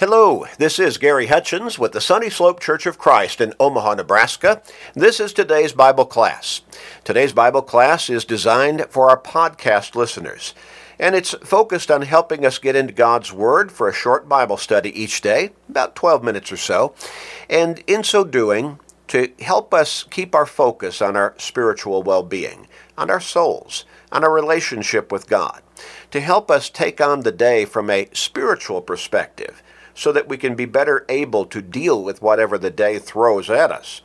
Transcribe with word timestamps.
Hello, 0.00 0.46
this 0.58 0.78
is 0.78 0.96
Gary 0.96 1.26
Hutchins 1.26 1.76
with 1.76 1.90
the 1.90 2.00
Sunny 2.00 2.30
Slope 2.30 2.60
Church 2.60 2.86
of 2.86 2.98
Christ 2.98 3.40
in 3.40 3.52
Omaha, 3.58 3.94
Nebraska. 3.94 4.62
This 4.94 5.18
is 5.18 5.32
today's 5.32 5.72
Bible 5.72 6.04
class. 6.04 6.60
Today's 7.02 7.32
Bible 7.32 7.62
class 7.62 8.08
is 8.08 8.24
designed 8.24 8.86
for 8.90 9.10
our 9.10 9.20
podcast 9.20 9.96
listeners, 9.96 10.54
and 11.00 11.16
it's 11.16 11.34
focused 11.42 11.90
on 11.90 12.02
helping 12.02 12.46
us 12.46 12.58
get 12.60 12.76
into 12.76 12.92
God's 12.92 13.32
Word 13.32 13.72
for 13.72 13.88
a 13.88 13.92
short 13.92 14.28
Bible 14.28 14.56
study 14.56 14.90
each 14.90 15.20
day, 15.20 15.50
about 15.68 15.96
12 15.96 16.22
minutes 16.22 16.52
or 16.52 16.58
so, 16.58 16.94
and 17.50 17.82
in 17.88 18.04
so 18.04 18.22
doing, 18.22 18.78
to 19.08 19.32
help 19.40 19.74
us 19.74 20.04
keep 20.04 20.32
our 20.32 20.46
focus 20.46 21.02
on 21.02 21.16
our 21.16 21.34
spiritual 21.38 22.04
well 22.04 22.22
being, 22.22 22.68
on 22.96 23.10
our 23.10 23.18
souls, 23.18 23.84
on 24.12 24.22
our 24.22 24.32
relationship 24.32 25.10
with 25.10 25.26
God, 25.26 25.60
to 26.12 26.20
help 26.20 26.52
us 26.52 26.70
take 26.70 27.00
on 27.00 27.22
the 27.22 27.32
day 27.32 27.64
from 27.64 27.90
a 27.90 28.08
spiritual 28.12 28.80
perspective 28.80 29.60
so 29.98 30.12
that 30.12 30.28
we 30.28 30.36
can 30.36 30.54
be 30.54 30.64
better 30.64 31.04
able 31.08 31.44
to 31.44 31.60
deal 31.60 32.04
with 32.04 32.22
whatever 32.22 32.56
the 32.56 32.70
day 32.70 33.00
throws 33.00 33.50
at 33.50 33.72
us. 33.72 34.00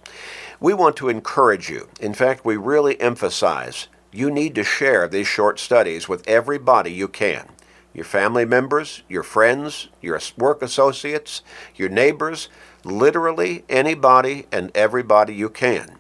We 0.60 0.74
want 0.74 0.96
to 0.98 1.08
encourage 1.08 1.70
you. 1.70 1.88
In 2.00 2.16
fact, 2.16 2.44
we 2.44 2.58
really 2.58 3.00
emphasize 3.00 3.88
you 4.12 4.32
need 4.32 4.56
to 4.56 4.64
share 4.64 5.08
these 5.08 5.28
short 5.28 5.60
studies 5.60 6.10
with 6.10 6.28
everybody 6.28 6.92
you 6.92 7.08
can 7.08 7.48
your 7.94 8.06
family 8.06 8.44
members, 8.44 9.04
your 9.08 9.22
friends, 9.22 9.88
your 10.02 10.20
work 10.36 10.64
associates, 10.64 11.44
your 11.76 11.90
neighbors, 11.90 12.50
literally 12.84 13.64
anybody 13.70 14.48
and 14.52 14.72
everybody 14.74 15.36
you 15.36 15.48
can. 15.48 15.98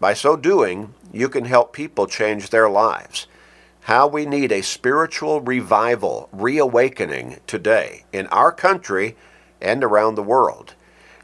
By 0.00 0.14
so 0.14 0.36
doing, 0.36 0.94
you 1.12 1.28
can 1.28 1.44
help 1.44 1.74
people 1.74 2.06
change 2.06 2.48
their 2.48 2.70
lives. 2.70 3.26
How 3.86 4.08
we 4.08 4.26
need 4.26 4.50
a 4.50 4.62
spiritual 4.62 5.40
revival, 5.40 6.28
reawakening 6.32 7.38
today 7.46 8.02
in 8.12 8.26
our 8.32 8.50
country 8.50 9.14
and 9.60 9.84
around 9.84 10.16
the 10.16 10.24
world. 10.24 10.74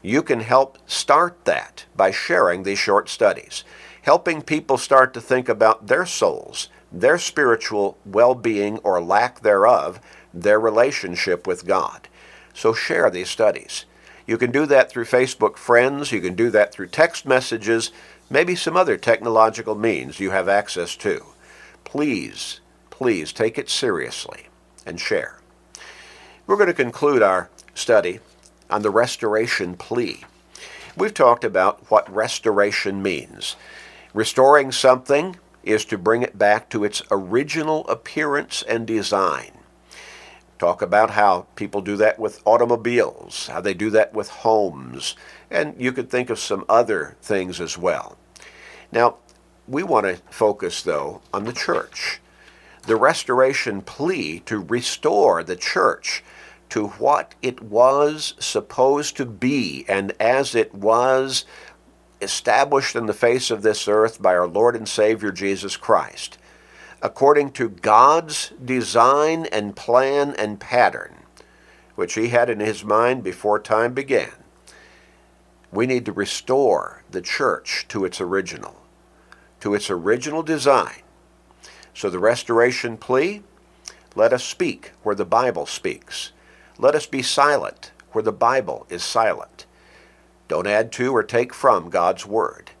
You 0.01 0.23
can 0.23 0.39
help 0.39 0.77
start 0.87 1.43
that 1.43 1.83
by 1.93 2.11
sharing 2.11 2.63
these 2.63 2.79
short 2.79 3.09
studies, 3.09 3.65
helping 4.03 4.41
people 4.41 4.77
start 4.77 5.13
to 5.13 5.19
think 5.19 5.49
about 5.49 5.87
their 5.87 6.05
souls, 6.05 6.69
their 6.89 7.17
spiritual 7.17 7.97
well 8.05 8.33
being 8.33 8.77
or 8.77 9.01
lack 9.01 9.41
thereof, 9.41 9.99
their 10.33 10.57
relationship 10.57 11.45
with 11.45 11.67
God. 11.67 12.07
So 12.53 12.71
share 12.71 13.09
these 13.09 13.29
studies. 13.29 13.83
You 14.25 14.37
can 14.37 14.51
do 14.51 14.65
that 14.67 14.89
through 14.89 15.03
Facebook 15.03 15.57
friends, 15.57 16.13
you 16.13 16.21
can 16.21 16.33
do 16.33 16.49
that 16.51 16.71
through 16.71 16.87
text 16.87 17.25
messages, 17.25 17.91
maybe 18.29 18.55
some 18.55 18.77
other 18.77 18.95
technological 18.95 19.75
means 19.75 20.21
you 20.21 20.31
have 20.31 20.47
access 20.47 20.95
to. 20.95 21.32
Please, 21.83 22.59
please 22.89 23.31
take 23.31 23.57
it 23.57 23.69
seriously 23.69 24.47
and 24.85 24.99
share. 24.99 25.39
We're 26.45 26.57
going 26.57 26.67
to 26.67 26.73
conclude 26.73 27.21
our 27.21 27.49
study 27.73 28.19
on 28.69 28.81
the 28.81 28.89
restoration 28.89 29.75
plea. 29.75 30.23
We've 30.95 31.13
talked 31.13 31.43
about 31.43 31.89
what 31.89 32.13
restoration 32.13 33.01
means. 33.01 33.55
Restoring 34.13 34.71
something 34.71 35.37
is 35.63 35.85
to 35.85 35.97
bring 35.97 36.21
it 36.21 36.37
back 36.37 36.69
to 36.69 36.83
its 36.83 37.01
original 37.09 37.87
appearance 37.87 38.61
and 38.63 38.85
design. 38.85 39.51
Talk 40.59 40.81
about 40.81 41.11
how 41.11 41.47
people 41.55 41.81
do 41.81 41.97
that 41.97 42.19
with 42.19 42.41
automobiles, 42.45 43.47
how 43.47 43.59
they 43.59 43.73
do 43.73 43.89
that 43.89 44.13
with 44.13 44.29
homes, 44.29 45.15
and 45.49 45.75
you 45.79 45.91
could 45.91 46.09
think 46.09 46.29
of 46.29 46.39
some 46.39 46.63
other 46.69 47.15
things 47.21 47.59
as 47.59 47.77
well. 47.77 48.17
Now, 48.91 49.17
we 49.67 49.83
want 49.83 50.05
to 50.05 50.17
focus, 50.29 50.81
though, 50.81 51.21
on 51.33 51.45
the 51.45 51.53
church. 51.53 52.19
The 52.85 52.95
restoration 52.95 53.81
plea 53.81 54.39
to 54.41 54.59
restore 54.59 55.43
the 55.43 55.55
church 55.55 56.23
to 56.69 56.87
what 56.87 57.35
it 57.41 57.61
was 57.61 58.33
supposed 58.39 59.15
to 59.17 59.25
be 59.25 59.85
and 59.87 60.11
as 60.19 60.55
it 60.55 60.73
was 60.73 61.45
established 62.21 62.95
in 62.95 63.05
the 63.05 63.13
face 63.13 63.51
of 63.51 63.61
this 63.61 63.87
earth 63.87 64.21
by 64.21 64.33
our 64.33 64.47
Lord 64.47 64.75
and 64.75 64.87
Savior 64.87 65.31
Jesus 65.31 65.77
Christ, 65.77 66.37
according 67.01 67.51
to 67.51 67.69
God's 67.69 68.53
design 68.63 69.45
and 69.51 69.75
plan 69.75 70.33
and 70.37 70.59
pattern, 70.59 71.15
which 71.95 72.15
He 72.15 72.29
had 72.29 72.49
in 72.49 72.59
His 72.59 72.83
mind 72.83 73.23
before 73.23 73.59
time 73.59 73.93
began. 73.93 74.31
We 75.71 75.85
need 75.85 76.05
to 76.05 76.11
restore 76.11 77.03
the 77.11 77.21
church 77.21 77.85
to 77.89 78.05
its 78.05 78.19
original, 78.19 78.75
to 79.63 79.73
its 79.73 79.89
original 79.89 80.43
design. 80.43 81.03
So 81.93 82.09
the 82.09 82.19
restoration 82.19 82.97
plea, 82.97 83.43
let 84.13 84.33
us 84.33 84.43
speak 84.43 84.91
where 85.03 85.15
the 85.15 85.23
Bible 85.23 85.65
speaks. 85.65 86.33
Let 86.77 86.95
us 86.95 87.05
be 87.05 87.21
silent 87.21 87.93
where 88.11 88.25
the 88.25 88.33
Bible 88.33 88.85
is 88.89 89.03
silent. 89.05 89.65
Don't 90.49 90.67
add 90.67 90.91
to 90.91 91.15
or 91.15 91.23
take 91.23 91.53
from 91.53 91.89
God's 91.89 92.25
Word. 92.25 92.71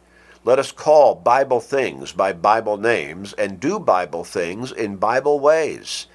Let 0.43 0.59
us 0.59 0.73
call 0.73 1.15
Bible 1.15 1.61
things 1.61 2.11
by 2.11 2.33
Bible 2.33 2.75
names 2.75 3.31
and 3.31 3.61
do 3.61 3.79
Bible 3.79 4.25
things 4.25 4.73
in 4.73 4.97
Bible 4.97 5.39
ways. 5.39 6.07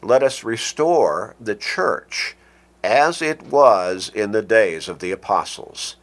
Let 0.00 0.22
us 0.22 0.42
restore 0.42 1.36
the 1.38 1.54
church 1.54 2.34
as 2.82 3.20
it 3.20 3.42
was 3.42 4.08
in 4.08 4.32
the 4.32 4.40
days 4.40 4.88
of 4.88 5.00
the 5.00 5.12
apostles 5.12 5.96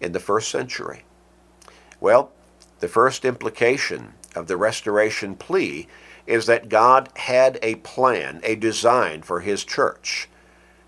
in 0.00 0.12
the 0.12 0.20
first 0.20 0.48
century. 0.48 1.04
Well, 2.00 2.32
the 2.84 2.88
first 2.88 3.24
implication 3.24 4.12
of 4.34 4.46
the 4.46 4.58
restoration 4.58 5.36
plea 5.36 5.88
is 6.26 6.44
that 6.44 6.68
God 6.68 7.08
had 7.16 7.58
a 7.62 7.76
plan, 7.76 8.42
a 8.44 8.56
design 8.56 9.22
for 9.22 9.40
His 9.40 9.64
church. 9.64 10.28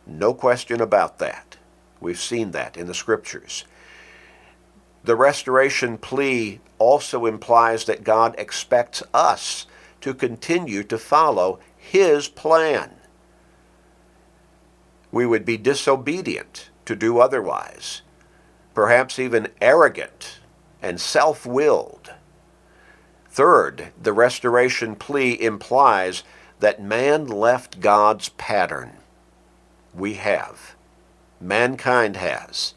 No 0.06 0.34
question 0.34 0.82
about 0.82 1.18
that. 1.20 1.56
We've 1.98 2.20
seen 2.20 2.50
that 2.50 2.76
in 2.76 2.86
the 2.86 2.92
Scriptures. 2.92 3.64
The 5.04 5.16
restoration 5.16 5.96
plea 5.96 6.60
also 6.78 7.24
implies 7.24 7.86
that 7.86 8.04
God 8.04 8.34
expects 8.36 9.02
us 9.14 9.66
to 10.02 10.12
continue 10.12 10.82
to 10.82 10.98
follow 10.98 11.60
His 11.78 12.28
plan. 12.28 12.96
We 15.10 15.24
would 15.24 15.46
be 15.46 15.56
disobedient 15.56 16.68
to 16.84 16.94
do 16.94 17.20
otherwise, 17.20 18.02
perhaps 18.74 19.18
even 19.18 19.48
arrogant 19.62 20.40
and 20.86 21.00
self 21.00 21.44
willed 21.44 22.12
Third, 23.36 23.88
the 24.02 24.14
restoration 24.14 24.96
plea 24.96 25.38
implies 25.38 26.22
that 26.60 26.80
man 26.80 27.26
left 27.26 27.80
God's 27.80 28.30
pattern. 28.30 28.92
We 29.92 30.14
have. 30.14 30.74
Mankind 31.38 32.16
has. 32.16 32.72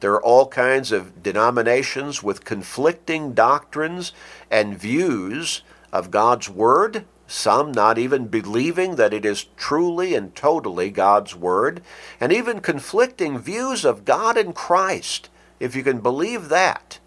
There 0.00 0.14
are 0.14 0.22
all 0.22 0.46
kinds 0.46 0.92
of 0.92 1.22
denominations 1.22 2.22
with 2.22 2.46
conflicting 2.46 3.34
doctrines 3.34 4.14
and 4.50 4.78
views 4.78 5.60
of 5.92 6.10
God's 6.10 6.48
Word, 6.48 7.04
some 7.26 7.70
not 7.70 7.98
even 7.98 8.28
believing 8.28 8.96
that 8.96 9.12
it 9.12 9.26
is 9.26 9.44
truly 9.58 10.14
and 10.14 10.34
totally 10.34 10.88
God's 10.88 11.34
Word, 11.36 11.82
and 12.18 12.32
even 12.32 12.60
conflicting 12.60 13.38
views 13.38 13.84
of 13.84 14.06
God 14.06 14.38
and 14.38 14.54
Christ, 14.54 15.28
if 15.60 15.76
you 15.76 15.82
can 15.82 16.00
believe 16.00 16.48
that. 16.48 16.98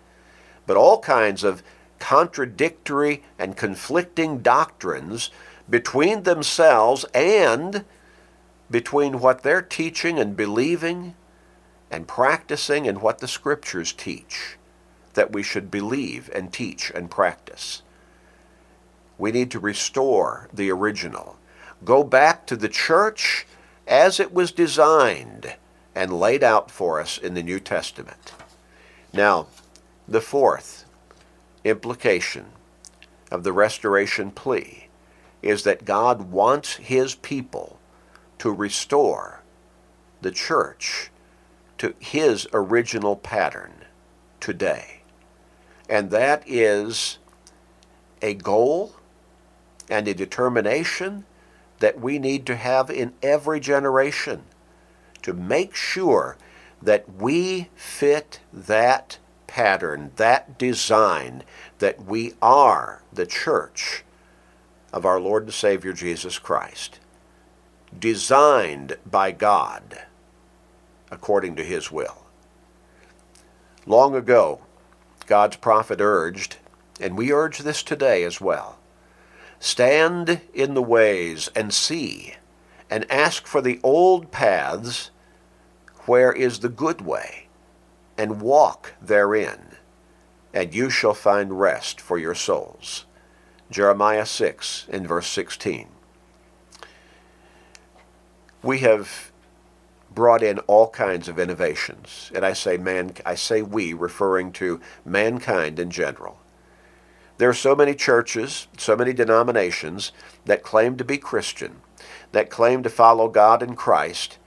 But 0.65 0.77
all 0.77 0.99
kinds 0.99 1.43
of 1.43 1.63
contradictory 1.99 3.23
and 3.37 3.55
conflicting 3.55 4.39
doctrines 4.39 5.29
between 5.69 6.23
themselves 6.23 7.05
and 7.13 7.85
between 8.69 9.19
what 9.19 9.43
they're 9.43 9.61
teaching 9.61 10.17
and 10.17 10.35
believing 10.35 11.15
and 11.91 12.07
practicing 12.07 12.87
and 12.87 13.01
what 13.01 13.19
the 13.19 13.27
scriptures 13.27 13.91
teach 13.91 14.57
that 15.13 15.31
we 15.31 15.43
should 15.43 15.69
believe 15.69 16.29
and 16.33 16.53
teach 16.53 16.91
and 16.91 17.11
practice. 17.11 17.81
We 19.17 19.31
need 19.31 19.51
to 19.51 19.59
restore 19.59 20.49
the 20.53 20.71
original. 20.71 21.37
Go 21.83 22.03
back 22.03 22.47
to 22.47 22.55
the 22.55 22.69
church 22.69 23.45
as 23.87 24.19
it 24.19 24.33
was 24.33 24.51
designed 24.51 25.55
and 25.93 26.19
laid 26.19 26.43
out 26.43 26.71
for 26.71 26.99
us 26.99 27.17
in 27.17 27.33
the 27.33 27.43
New 27.43 27.59
Testament. 27.59 28.33
Now, 29.13 29.47
the 30.07 30.21
fourth 30.21 30.85
implication 31.63 32.45
of 33.31 33.43
the 33.43 33.53
restoration 33.53 34.31
plea 34.31 34.87
is 35.41 35.63
that 35.63 35.85
God 35.85 36.31
wants 36.31 36.75
his 36.75 37.15
people 37.15 37.79
to 38.39 38.51
restore 38.51 39.41
the 40.21 40.31
church 40.31 41.09
to 41.77 41.95
his 41.99 42.47
original 42.53 43.15
pattern 43.15 43.85
today. 44.39 45.01
And 45.89 46.11
that 46.11 46.43
is 46.45 47.17
a 48.21 48.33
goal 48.33 48.95
and 49.89 50.07
a 50.07 50.13
determination 50.13 51.25
that 51.79 51.99
we 51.99 52.19
need 52.19 52.45
to 52.45 52.55
have 52.55 52.89
in 52.89 53.13
every 53.23 53.59
generation 53.59 54.43
to 55.23 55.33
make 55.33 55.75
sure 55.75 56.37
that 56.81 57.11
we 57.15 57.69
fit 57.75 58.39
that 58.53 59.17
pattern, 59.51 60.11
that 60.15 60.57
design, 60.57 61.43
that 61.79 62.05
we 62.05 62.33
are 62.41 63.03
the 63.11 63.25
church 63.25 64.05
of 64.93 65.05
our 65.05 65.19
Lord 65.19 65.43
and 65.43 65.53
Savior 65.53 65.91
Jesus 65.91 66.39
Christ, 66.39 66.99
designed 67.97 68.95
by 69.05 69.31
God 69.31 70.03
according 71.11 71.57
to 71.57 71.65
his 71.65 71.91
will. 71.91 72.23
Long 73.85 74.15
ago, 74.15 74.61
God's 75.27 75.57
prophet 75.57 75.99
urged, 75.99 76.55
and 77.01 77.17
we 77.17 77.33
urge 77.33 77.59
this 77.59 77.83
today 77.83 78.23
as 78.23 78.39
well 78.39 78.77
stand 79.59 80.39
in 80.53 80.75
the 80.75 80.81
ways 80.81 81.49
and 81.53 81.73
see, 81.73 82.35
and 82.89 83.05
ask 83.11 83.45
for 83.45 83.61
the 83.61 83.81
old 83.83 84.31
paths 84.31 85.11
where 86.05 86.31
is 86.31 86.59
the 86.59 86.69
good 86.69 87.01
way, 87.01 87.40
and 88.21 88.39
walk 88.39 88.93
therein, 89.01 89.77
and 90.53 90.75
you 90.75 90.91
shall 90.91 91.15
find 91.15 91.59
rest 91.59 91.99
for 91.99 92.19
your 92.19 92.35
souls. 92.35 93.05
Jeremiah 93.71 94.27
6 94.27 94.85
in 94.89 95.07
verse 95.07 95.25
16. 95.25 95.87
We 98.61 98.77
have 98.81 99.31
brought 100.13 100.43
in 100.43 100.59
all 100.59 100.89
kinds 100.89 101.27
of 101.27 101.39
innovations, 101.39 102.31
and 102.35 102.45
I 102.45 102.53
say 102.53 102.77
man 102.77 103.13
I 103.25 103.33
say 103.33 103.63
we 103.63 103.91
referring 103.91 104.51
to 104.53 104.79
mankind 105.03 105.79
in 105.79 105.89
general. 105.89 106.37
There 107.39 107.49
are 107.49 107.55
so 107.55 107.75
many 107.75 107.95
churches, 107.95 108.67
so 108.77 108.95
many 108.95 109.13
denominations 109.13 110.11
that 110.45 110.61
claim 110.61 110.95
to 110.97 111.03
be 111.03 111.17
Christian, 111.17 111.81
that 112.33 112.51
claim 112.51 112.83
to 112.83 112.89
follow 112.91 113.29
God 113.29 113.63
and 113.63 113.75
Christ, 113.75 114.37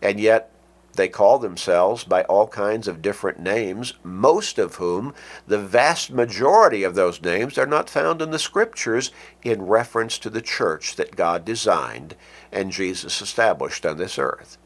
and 0.00 0.18
yet 0.18 0.50
they 0.98 1.08
call 1.08 1.38
themselves 1.38 2.04
by 2.04 2.24
all 2.24 2.46
kinds 2.48 2.86
of 2.86 3.00
different 3.00 3.38
names, 3.38 3.94
most 4.02 4.58
of 4.58 4.74
whom, 4.74 5.14
the 5.46 5.58
vast 5.58 6.10
majority 6.10 6.82
of 6.82 6.94
those 6.94 7.22
names, 7.22 7.56
are 7.56 7.66
not 7.66 7.88
found 7.88 8.20
in 8.20 8.30
the 8.30 8.38
Scriptures 8.38 9.10
in 9.42 9.62
reference 9.62 10.18
to 10.18 10.28
the 10.28 10.42
church 10.42 10.96
that 10.96 11.16
God 11.16 11.46
designed 11.46 12.16
and 12.52 12.72
Jesus 12.72 13.22
established 13.22 13.86
on 13.86 13.96
this 13.96 14.18
earth. 14.18 14.58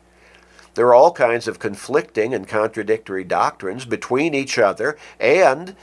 There 0.74 0.86
are 0.86 0.94
all 0.94 1.12
kinds 1.12 1.46
of 1.46 1.58
conflicting 1.58 2.32
and 2.32 2.48
contradictory 2.48 3.24
doctrines 3.24 3.84
between 3.84 4.34
each 4.34 4.58
other 4.58 4.96
and 5.20 5.76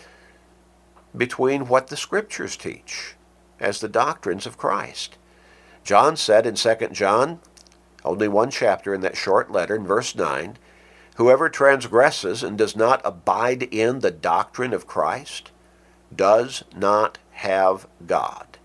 between 1.15 1.67
what 1.67 1.87
the 1.87 1.97
Scriptures 1.97 2.57
teach 2.57 3.15
as 3.59 3.79
the 3.79 3.87
doctrines 3.87 4.45
of 4.45 4.57
Christ. 4.57 5.17
John 5.83 6.17
said 6.17 6.45
in 6.45 6.55
2 6.55 6.89
John 6.91 7.39
only 8.09 8.27
one 8.27 8.49
chapter 8.49 8.91
in 8.95 9.01
that 9.01 9.15
short 9.15 9.51
letter, 9.51 9.75
in 9.75 9.85
verse 9.85 10.15
9 10.15 10.57
Whoever 11.17 11.47
transgresses 11.47 12.41
and 12.41 12.57
does 12.57 12.75
not 12.75 13.01
abide 13.03 13.63
in 13.63 13.99
the 13.99 14.09
doctrine 14.09 14.73
of 14.73 14.87
Christ 14.87 15.51
does 16.15 16.63
not 16.75 17.19
have 17.31 17.87
God. 18.07 18.57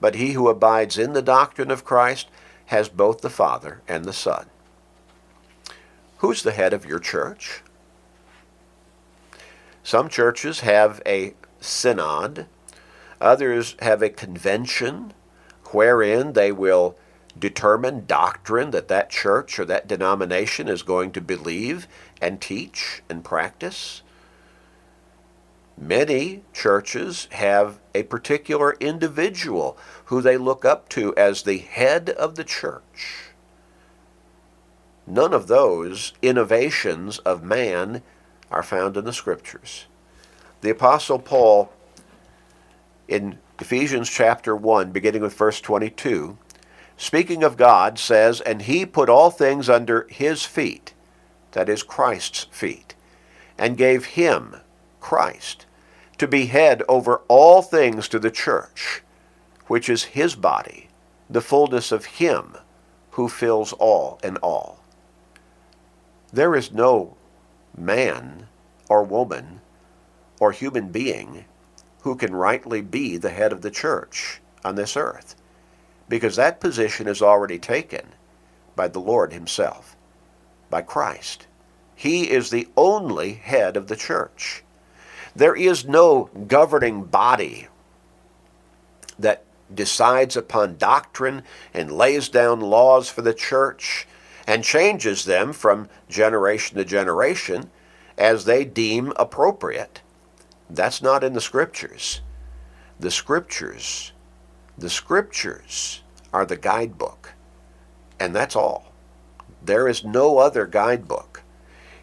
But 0.00 0.16
he 0.16 0.32
who 0.32 0.48
abides 0.48 0.98
in 0.98 1.12
the 1.12 1.22
doctrine 1.22 1.70
of 1.70 1.84
Christ 1.84 2.28
has 2.66 2.88
both 2.88 3.20
the 3.20 3.30
Father 3.30 3.82
and 3.86 4.04
the 4.04 4.12
Son. 4.12 4.46
Who's 6.18 6.42
the 6.42 6.52
head 6.52 6.72
of 6.72 6.86
your 6.86 6.98
church? 6.98 7.62
Some 9.84 10.08
churches 10.08 10.60
have 10.60 11.00
a 11.06 11.34
synod, 11.60 12.46
others 13.20 13.76
have 13.80 14.02
a 14.02 14.08
convention 14.08 15.12
wherein 15.66 16.32
they 16.32 16.50
will 16.50 16.96
determine 17.38 18.06
doctrine 18.06 18.70
that 18.72 18.88
that 18.88 19.10
church 19.10 19.58
or 19.58 19.64
that 19.64 19.88
denomination 19.88 20.68
is 20.68 20.82
going 20.82 21.12
to 21.12 21.20
believe 21.20 21.86
and 22.20 22.40
teach 22.40 23.02
and 23.08 23.24
practice. 23.24 24.02
Many 25.76 26.42
churches 26.52 27.28
have 27.32 27.80
a 27.94 28.04
particular 28.04 28.76
individual 28.78 29.76
who 30.06 30.20
they 30.20 30.36
look 30.36 30.64
up 30.64 30.88
to 30.90 31.14
as 31.16 31.42
the 31.42 31.58
head 31.58 32.10
of 32.10 32.36
the 32.36 32.44
church. 32.44 33.32
None 35.06 35.32
of 35.32 35.48
those 35.48 36.12
innovations 36.22 37.18
of 37.20 37.42
man 37.42 38.02
are 38.50 38.62
found 38.62 38.96
in 38.96 39.04
the 39.04 39.12
scriptures. 39.12 39.86
The 40.60 40.70
Apostle 40.70 41.18
Paul, 41.18 41.72
in 43.08 43.38
Ephesians 43.58 44.08
chapter 44.08 44.54
1, 44.54 44.92
beginning 44.92 45.22
with 45.22 45.34
verse 45.34 45.60
22, 45.60 46.38
speaking 47.02 47.42
of 47.42 47.56
God, 47.56 47.98
says, 47.98 48.40
And 48.40 48.62
he 48.62 48.86
put 48.86 49.08
all 49.08 49.30
things 49.30 49.68
under 49.68 50.06
his 50.08 50.44
feet, 50.44 50.94
that 51.50 51.68
is, 51.68 51.82
Christ's 51.82 52.44
feet, 52.52 52.94
and 53.58 53.76
gave 53.76 54.04
him, 54.04 54.56
Christ, 55.00 55.66
to 56.18 56.28
be 56.28 56.46
head 56.46 56.84
over 56.88 57.22
all 57.26 57.60
things 57.60 58.06
to 58.08 58.20
the 58.20 58.30
church, 58.30 59.02
which 59.66 59.88
is 59.88 60.04
his 60.04 60.36
body, 60.36 60.88
the 61.28 61.40
fullness 61.40 61.90
of 61.90 62.04
him 62.04 62.56
who 63.10 63.28
fills 63.28 63.72
all 63.72 64.20
in 64.22 64.36
all. 64.36 64.78
There 66.32 66.54
is 66.54 66.70
no 66.70 67.16
man 67.76 68.46
or 68.88 69.02
woman 69.02 69.60
or 70.38 70.52
human 70.52 70.90
being 70.90 71.46
who 72.02 72.14
can 72.14 72.32
rightly 72.32 72.80
be 72.80 73.16
the 73.16 73.30
head 73.30 73.52
of 73.52 73.62
the 73.62 73.70
church 73.72 74.40
on 74.64 74.76
this 74.76 74.96
earth 74.96 75.34
because 76.08 76.36
that 76.36 76.60
position 76.60 77.08
is 77.08 77.22
already 77.22 77.58
taken 77.58 78.06
by 78.76 78.88
the 78.88 79.00
Lord 79.00 79.32
Himself, 79.32 79.96
by 80.70 80.82
Christ. 80.82 81.46
He 81.94 82.30
is 82.30 82.50
the 82.50 82.68
only 82.76 83.34
head 83.34 83.76
of 83.76 83.88
the 83.88 83.96
church. 83.96 84.64
There 85.34 85.54
is 85.54 85.86
no 85.86 86.30
governing 86.46 87.04
body 87.04 87.68
that 89.18 89.44
decides 89.74 90.36
upon 90.36 90.76
doctrine 90.76 91.42
and 91.72 91.90
lays 91.92 92.28
down 92.28 92.60
laws 92.60 93.08
for 93.08 93.22
the 93.22 93.34
church 93.34 94.06
and 94.46 94.64
changes 94.64 95.24
them 95.24 95.52
from 95.52 95.88
generation 96.08 96.76
to 96.76 96.84
generation 96.84 97.70
as 98.18 98.44
they 98.44 98.64
deem 98.64 99.12
appropriate. 99.16 100.02
That's 100.68 101.02
not 101.02 101.24
in 101.24 101.32
the 101.32 101.40
scriptures. 101.40 102.20
The 102.98 103.10
scriptures, 103.10 104.11
the 104.82 104.90
scriptures 104.90 106.02
are 106.32 106.44
the 106.44 106.56
guidebook. 106.56 107.34
And 108.18 108.34
that's 108.34 108.56
all. 108.56 108.92
There 109.64 109.86
is 109.86 110.02
no 110.02 110.38
other 110.38 110.66
guidebook. 110.66 111.44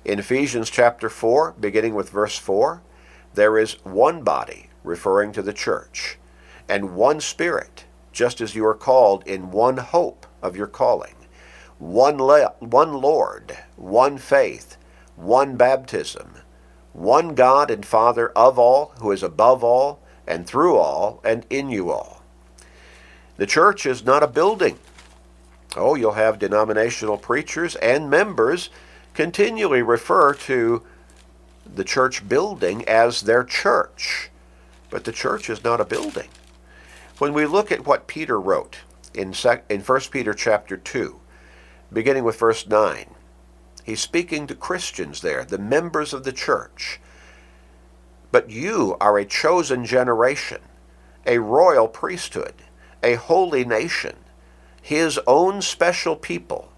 In 0.06 0.18
Ephesians 0.18 0.70
chapter 0.70 1.10
4, 1.10 1.56
beginning 1.60 1.94
with 1.94 2.10
verse 2.10 2.38
4, 2.38 2.82
there 3.34 3.58
is 3.58 3.84
one 3.84 4.24
body, 4.24 4.70
referring 4.82 5.34
to 5.34 5.42
the 5.42 5.52
church, 5.52 6.20
and 6.70 6.96
one 6.96 7.20
spirit, 7.20 7.84
just 8.14 8.40
as 8.40 8.56
you 8.56 8.66
are 8.66 8.74
called 8.74 9.28
in 9.28 9.52
one 9.52 9.76
hope 9.76 10.26
of 10.42 10.56
your 10.56 10.68
calling, 10.68 11.16
one, 11.80 12.18
le- 12.18 12.54
one 12.60 12.94
Lord, 12.94 13.58
one 13.76 14.18
faith, 14.18 14.78
one 15.18 15.58
baptism, 15.58 16.36
one 16.94 17.36
God 17.36 17.72
and 17.72 17.86
Father 17.86 18.30
of 18.30 18.58
all, 18.58 18.94
who 19.02 19.12
is 19.12 19.22
above 19.22 19.66
all, 19.66 20.02
and 20.26 20.48
through 20.48 20.78
all, 20.78 21.20
and 21.26 21.46
in 21.50 21.70
you 21.70 21.92
all. 21.92 22.19
The 23.40 23.48
church 23.48 23.86
is 23.86 24.04
not 24.04 24.22
a 24.22 24.28
building. 24.28 24.78
Oh, 25.78 25.96
you'll 25.96 26.12
have 26.12 26.40
denominational 26.40 27.16
preachers 27.16 27.78
and 27.78 28.10
members 28.10 28.70
continually 29.14 29.82
refer 29.82 30.34
to 30.34 30.84
the 31.66 31.86
church 31.86 32.28
building 32.28 32.84
as 32.86 33.22
their 33.22 33.46
church. 33.46 34.30
But 34.90 35.06
the 35.06 35.14
church 35.14 35.50
is 35.50 35.64
not 35.64 35.80
a 35.80 35.86
building. 35.86 36.28
When 37.20 37.34
we 37.34 37.46
look 37.46 37.72
at 37.72 37.86
what 37.86 38.08
Peter 38.08 38.38
wrote 38.38 38.80
in, 39.14 39.34
in 39.70 39.82
1 39.84 40.00
Peter 40.12 40.34
chapter 40.34 40.76
2, 40.76 41.18
beginning 41.94 42.26
with 42.26 42.40
verse 42.40 42.68
9, 42.68 43.16
he's 43.86 44.02
speaking 44.02 44.48
to 44.48 44.54
Christians 44.54 45.22
there, 45.22 45.46
the 45.46 45.58
members 45.58 46.14
of 46.14 46.26
the 46.26 46.34
church. 46.34 47.00
But 48.34 48.50
you 48.50 48.98
are 49.00 49.18
a 49.18 49.24
chosen 49.24 49.86
generation, 49.86 50.60
a 51.26 51.38
royal 51.38 51.88
priesthood 51.88 52.56
a 53.04 53.16
holy 53.16 53.66
nation, 53.66 54.16
his 54.82 55.20
own 55.28 55.62
special 55.62 56.16
people, 56.16 56.72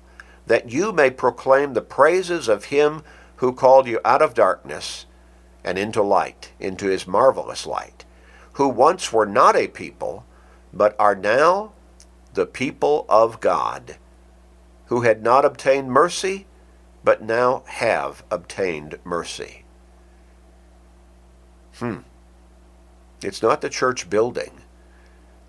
that 0.48 0.72
you 0.72 0.92
may 0.92 1.10
proclaim 1.10 1.74
the 1.74 1.82
praises 1.82 2.48
of 2.48 2.66
him 2.66 3.04
who 3.38 3.54
called 3.54 3.88
you 3.88 4.00
out 4.06 4.22
of 4.22 4.34
darkness 4.34 5.06
and 5.64 5.78
into 5.78 6.02
light, 6.02 6.52
into 6.60 6.88
his 6.88 7.08
marvelous 7.08 7.66
light, 7.66 8.06
who 8.54 8.68
once 8.68 9.14
were 9.14 9.26
not 9.26 9.56
a 9.56 9.68
people, 9.68 10.26
but 10.74 10.96
are 11.00 11.16
now 11.16 11.72
the 12.34 12.46
people 12.46 13.06
of 13.10 13.40
God, 13.40 13.98
who 14.86 15.02
had 15.02 15.24
not 15.24 15.46
obtained 15.46 15.92
mercy, 15.92 16.48
but 17.04 17.22
now 17.22 17.64
have 17.68 18.24
obtained 18.30 19.00
mercy. 19.04 19.64
Hmm. 21.78 22.00
It's 23.24 23.42
not 23.42 23.62
the 23.62 23.70
church 23.70 24.10
building. 24.10 24.62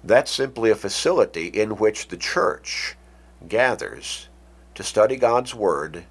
That's 0.05 0.31
simply 0.31 0.71
a 0.71 0.75
facility 0.75 1.47
in 1.47 1.77
which 1.77 2.09
the 2.09 2.17
church 2.17 2.97
gathers 3.49 4.29
to 4.75 4.83
study 4.83 5.17
God's 5.17 5.55
Word 5.55 6.05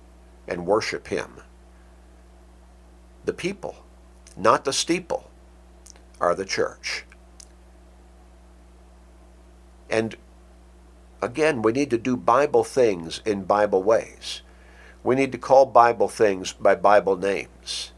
and 0.48 0.66
worship 0.66 1.08
Him. 1.08 1.42
The 3.26 3.34
people, 3.34 3.84
not 4.38 4.64
the 4.66 4.74
steeple, 4.74 5.30
are 6.20 6.36
the 6.36 6.46
church. 6.46 7.06
And 9.90 10.16
again, 11.22 11.62
we 11.62 11.74
need 11.74 11.90
to 11.90 11.98
do 11.98 12.16
Bible 12.16 12.64
things 12.64 13.22
in 13.26 13.44
Bible 13.44 13.84
ways. 13.84 14.42
We 15.04 15.16
need 15.16 15.32
to 15.34 15.38
call 15.38 15.66
Bible 15.66 16.08
things 16.08 16.54
by 16.54 16.76
Bible 16.76 17.18
names. 17.18 17.92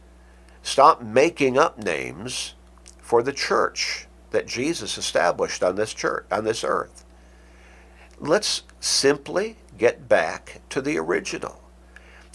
Stop 0.64 1.04
making 1.04 1.58
up 1.58 1.78
names 1.78 2.56
for 3.00 3.22
the 3.22 3.34
church 3.34 4.08
that 4.34 4.48
Jesus 4.48 4.98
established 4.98 5.64
on 5.64 5.76
this 5.76 5.94
church 5.94 6.26
on 6.30 6.44
this 6.44 6.64
earth. 6.64 7.06
Let's 8.20 8.64
simply 8.80 9.58
get 9.78 10.10
back 10.10 10.62
to 10.70 10.82
the 10.82 10.98
original 10.98 11.62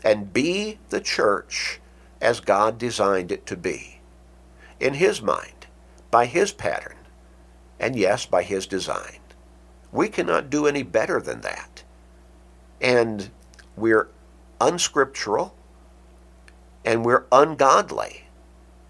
and 0.02 0.33
be 0.33 0.78
the 0.90 1.00
church 1.00 1.81
as 2.21 2.40
God 2.40 2.78
designed 2.78 3.33
it 3.33 3.47
to 3.47 3.57
be. 3.57 4.00
In 4.81 4.95
his 4.95 5.21
mind, 5.21 5.67
by 6.11 6.26
his 6.26 6.52
pattern, 6.52 6.97
and 7.81 7.97
yes, 7.97 8.26
by 8.26 8.45
his 8.45 8.67
design. 8.67 9.19
We 9.90 10.09
cannot 10.09 10.50
do 10.50 10.67
any 10.67 10.83
better 10.83 11.21
than 11.21 11.40
that. 11.40 11.83
And 12.81 13.31
we're 13.76 14.09
unscriptural 14.61 15.55
and 16.85 17.05
we're 17.05 17.25
ungodly 17.33 18.25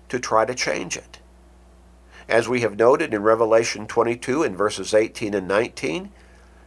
to 0.09 0.19
try 0.19 0.45
to 0.45 0.55
change 0.55 0.97
it. 0.97 1.18
As 2.29 2.47
we 2.47 2.61
have 2.61 2.79
noted 2.79 3.15
in 3.15 3.23
Revelation 3.23 3.87
22 3.87 4.43
in 4.43 4.55
verses 4.55 4.93
18 4.93 5.33
and 5.33 5.49
19, 5.49 6.11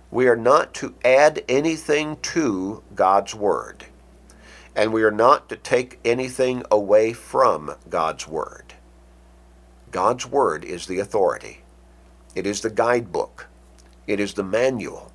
we 0.09 0.27
are 0.27 0.35
not 0.35 0.73
to 0.75 0.95
add 1.05 1.43
anything 1.47 2.17
to 2.17 2.81
God's 2.95 3.35
Word, 3.35 3.85
and 4.75 4.91
we 4.91 5.03
are 5.03 5.11
not 5.11 5.49
to 5.49 5.55
take 5.55 5.99
anything 6.03 6.63
away 6.71 7.13
from 7.13 7.75
God's 7.87 8.27
Word. 8.27 8.73
God's 9.91 10.25
Word 10.25 10.65
is 10.65 10.87
the 10.87 10.97
authority. 10.97 11.61
It 12.33 12.47
is 12.47 12.61
the 12.61 12.71
guidebook. 12.71 13.47
It 14.07 14.19
is 14.19 14.33
the 14.33 14.43
manual. 14.43 15.11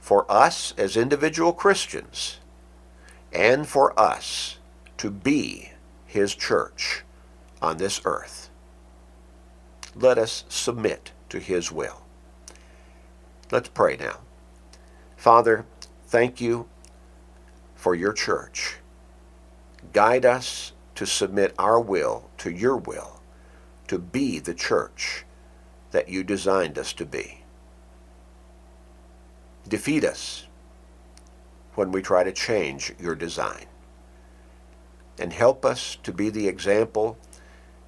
For 0.00 0.30
us 0.30 0.74
as 0.76 0.98
individual 0.98 1.54
Christians, 1.54 2.40
and 3.32 3.66
for 3.66 3.98
us 3.98 4.58
to 4.98 5.10
be 5.10 5.72
His 6.04 6.34
church 6.34 7.04
on 7.62 7.78
this 7.78 8.02
earth. 8.04 8.50
Let 9.98 10.18
us 10.18 10.44
submit 10.48 11.12
to 11.30 11.38
His 11.38 11.72
will. 11.72 12.02
Let's 13.50 13.68
pray 13.68 13.96
now. 13.96 14.20
Father, 15.16 15.64
thank 16.06 16.40
you 16.40 16.68
for 17.74 17.94
your 17.94 18.12
church. 18.12 18.76
Guide 19.92 20.26
us 20.26 20.72
to 20.96 21.06
submit 21.06 21.54
our 21.58 21.80
will 21.80 22.28
to 22.38 22.50
your 22.50 22.76
will, 22.76 23.20
to 23.88 23.98
be 23.98 24.38
the 24.38 24.54
church 24.54 25.24
that 25.92 26.08
you 26.08 26.22
designed 26.22 26.78
us 26.78 26.92
to 26.94 27.06
be. 27.06 27.42
Defeat 29.66 30.04
us 30.04 30.46
when 31.74 31.90
we 31.90 32.02
try 32.02 32.22
to 32.22 32.32
change 32.32 32.94
your 32.98 33.14
design. 33.14 33.66
And 35.18 35.32
help 35.32 35.64
us 35.64 35.96
to 36.02 36.12
be 36.12 36.28
the 36.28 36.48
example 36.48 37.16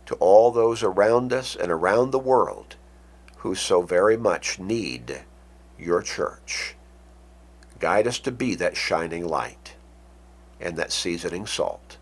to 0.08 0.14
all 0.14 0.50
those 0.50 0.82
around 0.82 1.34
us 1.34 1.54
and 1.54 1.70
around 1.70 2.12
the 2.12 2.18
world 2.18 2.76
who 3.36 3.54
so 3.54 3.82
very 3.82 4.16
much 4.16 4.58
need 4.58 5.20
your 5.78 6.00
church. 6.00 6.74
Guide 7.78 8.06
us 8.06 8.18
to 8.20 8.32
be 8.32 8.54
that 8.54 8.74
shining 8.74 9.28
light 9.28 9.74
and 10.58 10.78
that 10.78 10.92
seasoning 10.92 11.46
salt. 11.46 11.98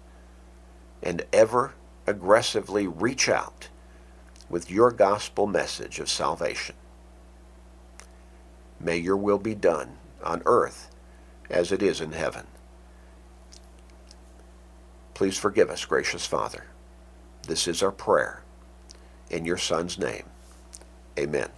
And 1.03 1.27
ever 1.33 1.75
aggressively 2.07 2.87
reach 2.87 3.29
out 3.29 3.71
with 4.49 4.71
your 4.71 4.93
gospel 4.93 5.49
message 5.49 5.99
of 5.99 6.09
salvation. 6.09 6.77
May 8.79 8.99
your 8.99 9.17
will 9.17 9.39
be 9.39 9.57
done 9.57 9.97
on 10.23 10.43
earth 10.47 10.95
as 11.51 11.73
it 11.73 11.83
is 11.83 12.01
in 12.01 12.13
heaven. 12.13 12.47
Please 15.13 15.37
forgive 15.37 15.71
us, 15.71 15.85
gracious 15.85 16.25
Father. 16.25 16.67
This 17.47 17.69
is 17.69 17.83
our 17.83 17.93
prayer. 17.93 18.43
In 19.31 19.45
your 19.45 19.57
Son's 19.57 19.99
name, 19.99 20.25
amen. 21.19 21.51